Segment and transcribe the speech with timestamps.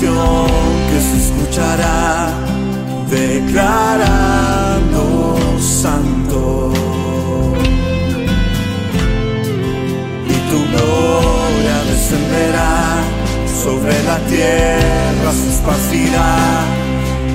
[0.00, 2.30] que se escuchará
[3.10, 5.02] declarando
[5.60, 6.72] santo.
[10.26, 12.74] Y tu gloria descenderá
[13.62, 16.32] sobre la tierra, se esparcirá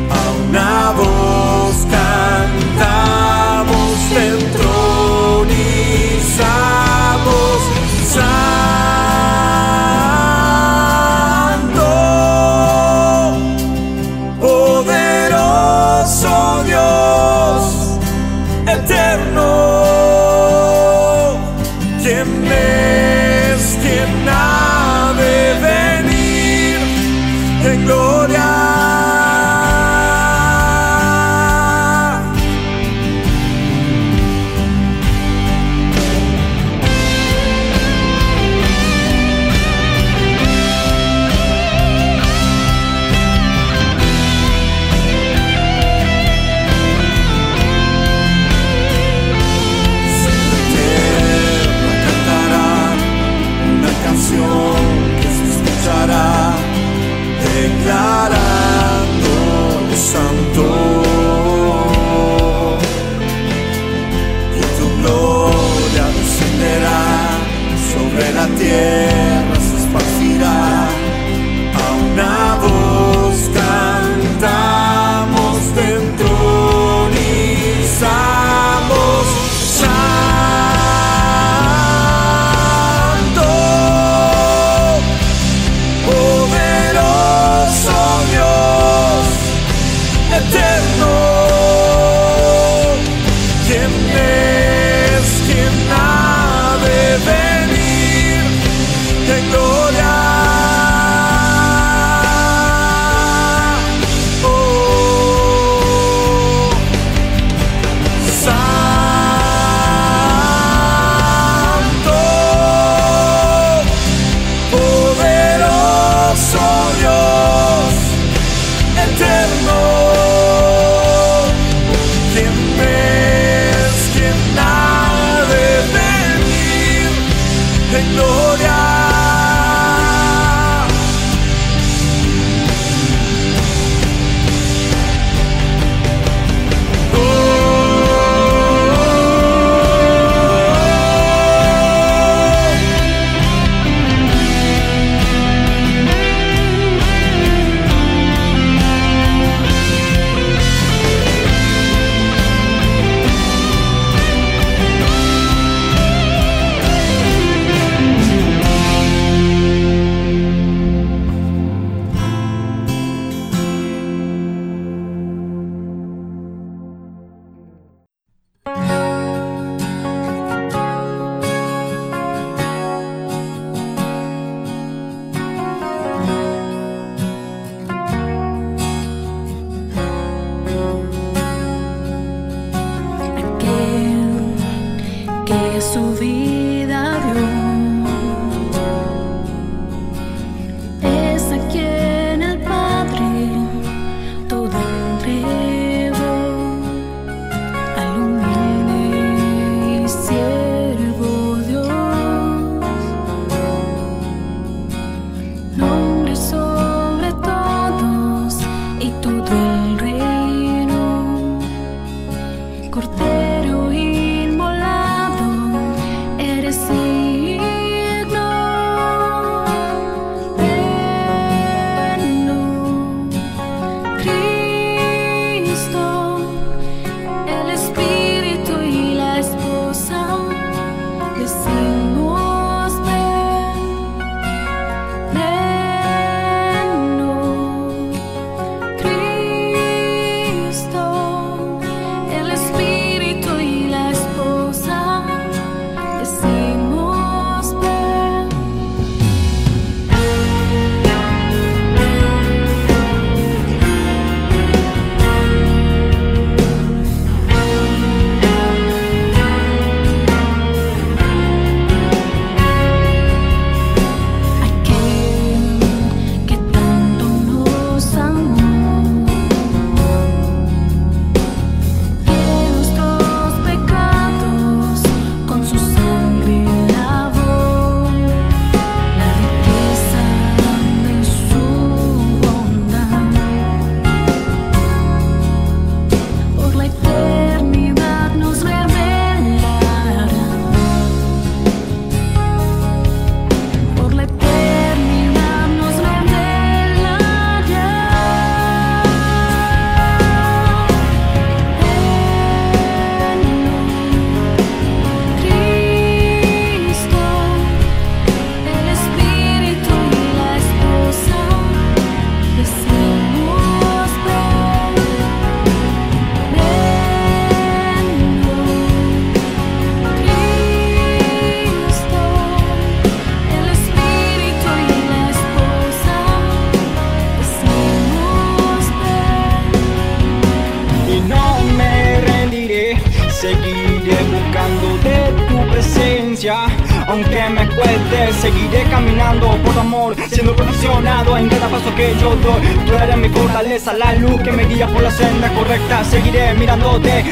[0.10, 0.12] a
[0.50, 3.98] una voz, cantamos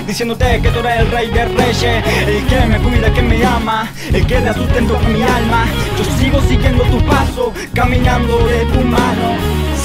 [0.08, 3.46] Diciéndote que tú eres el rey de reyes El que me cuida, el que me
[3.46, 5.66] ama El que da sustento a mi alma.
[5.98, 9.38] Yo sigo siguiendo tu paso Caminando de tu mano.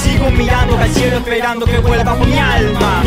[0.03, 3.03] Sigo mirando al cielo esperando que vuelva por mi alma.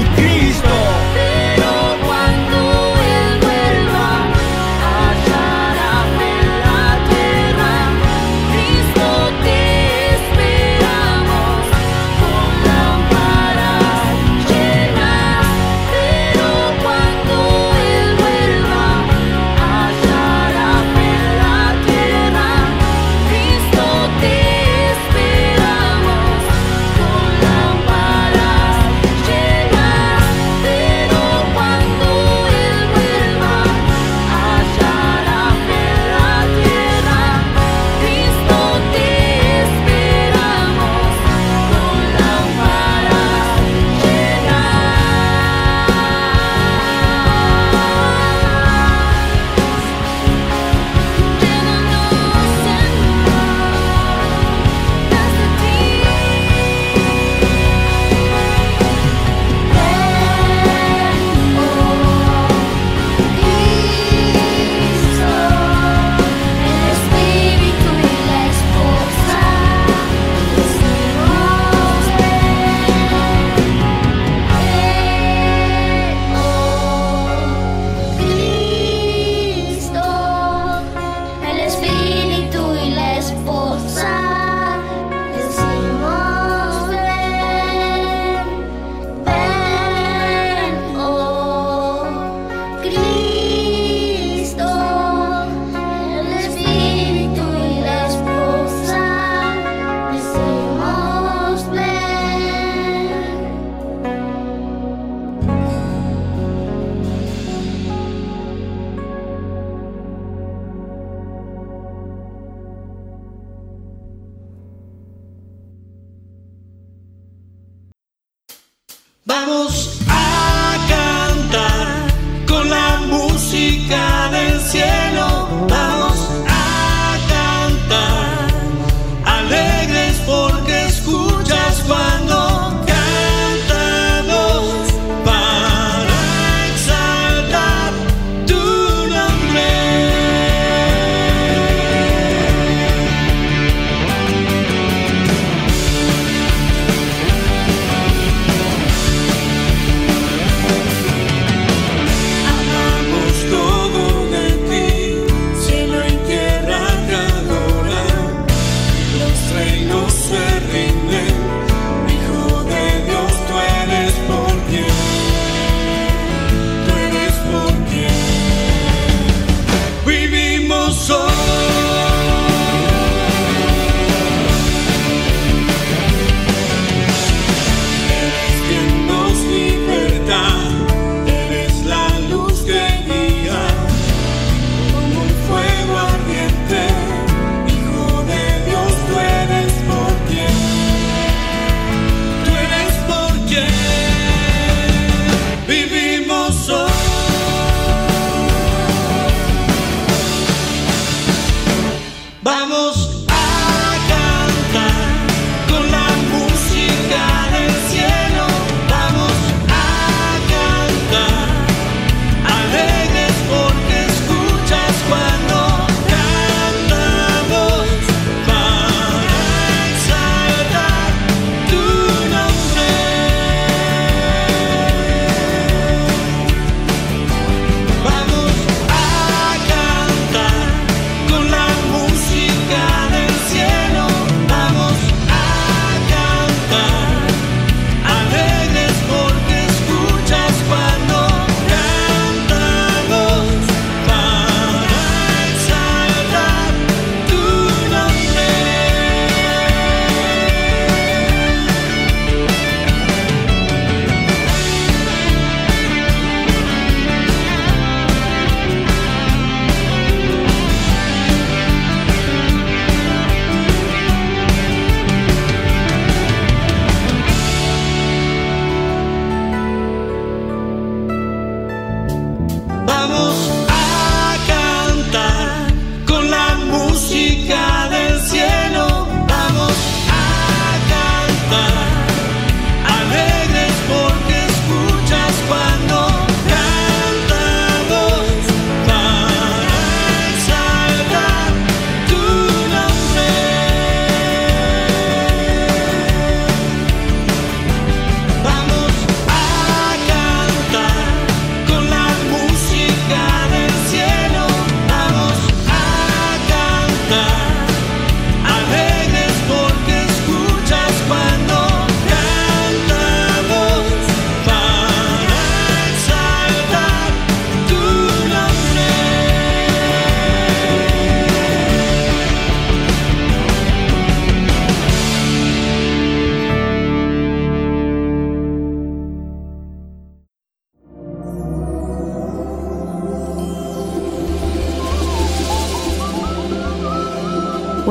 [124.74, 125.13] cielo.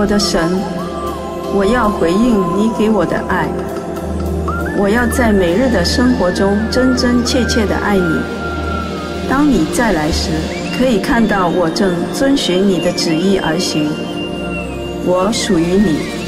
[0.03, 0.51] 我的神，
[1.55, 3.47] 我要回应你给我的爱，
[4.77, 8.21] 我要在每日的生活中真真切切的爱你。
[9.31, 10.31] 当你再来时，
[10.77, 13.91] 可以看到我正遵循你的旨意而行，
[15.07, 16.22] 我属于你。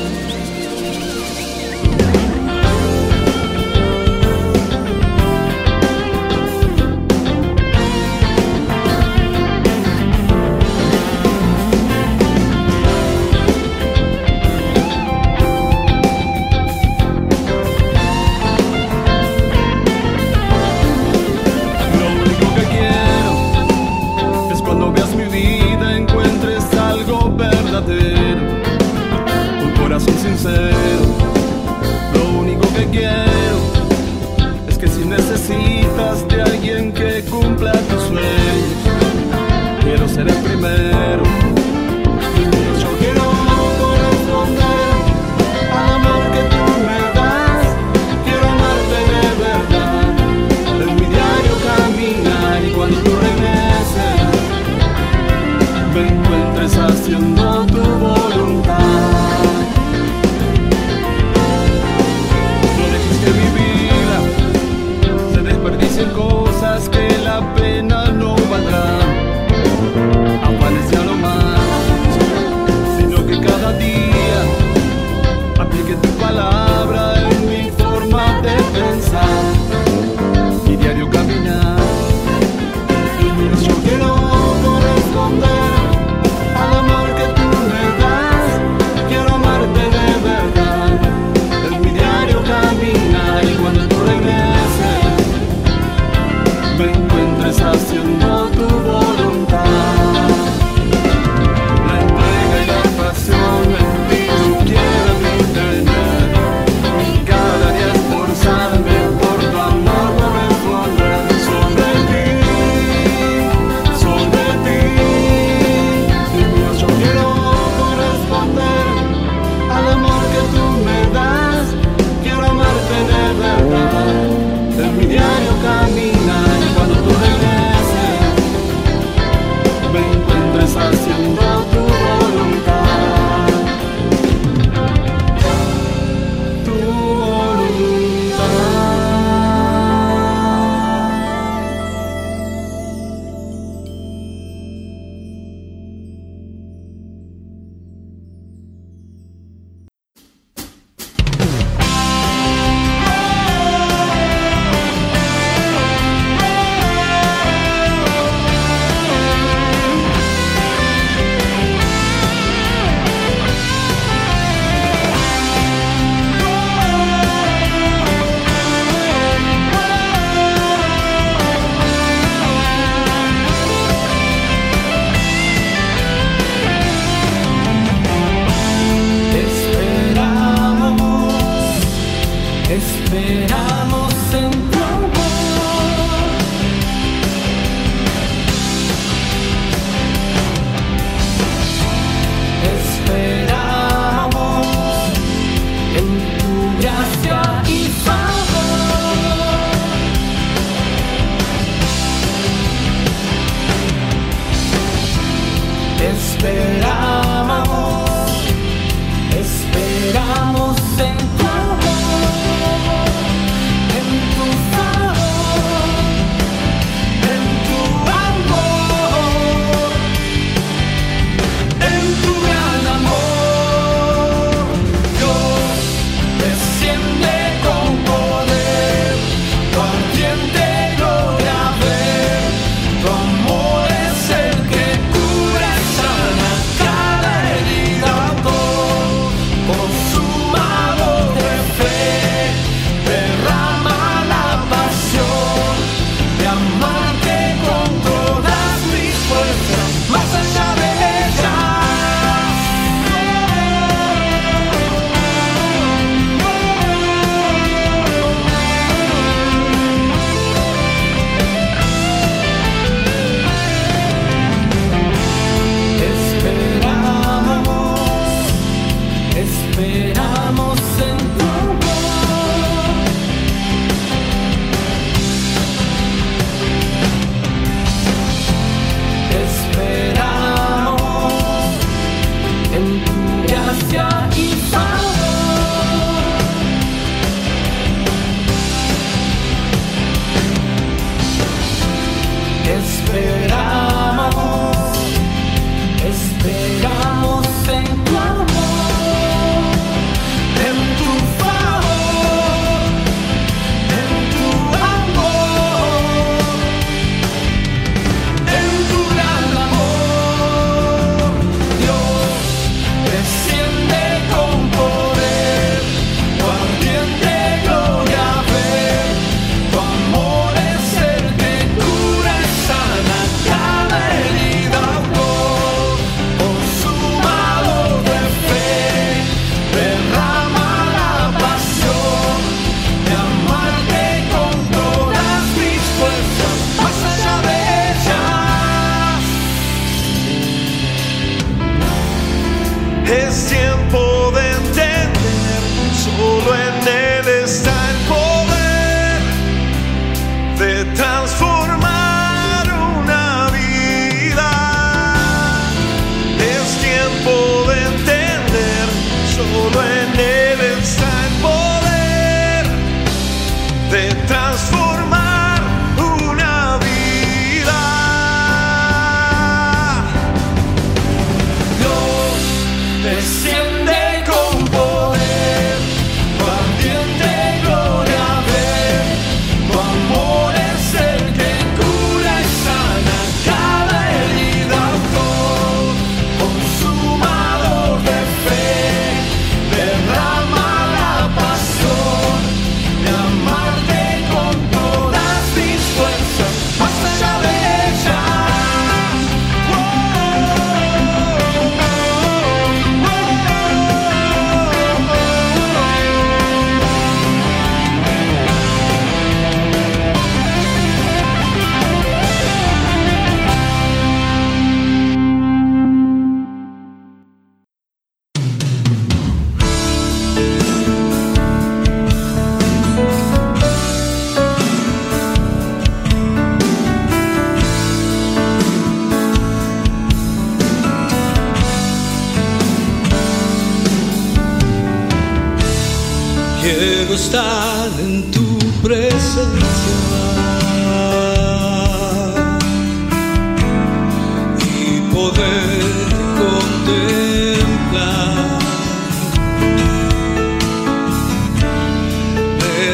[206.45, 206.74] clear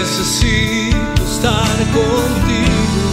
[0.01, 3.05] necesito estar contigo.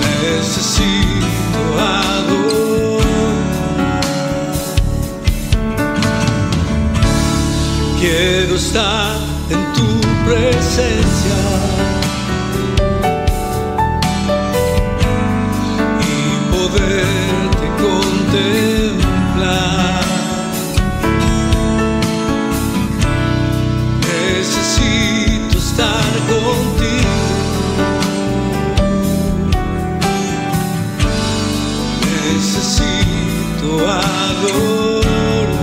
[0.00, 3.34] Necesito adorar.
[8.00, 9.16] Quiero estar
[9.48, 9.88] en tu
[10.26, 11.38] presencia.
[16.12, 16.14] Y
[16.52, 19.85] poderte contemplar.
[33.88, 35.56] adoro.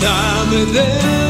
[0.00, 1.25] Dame de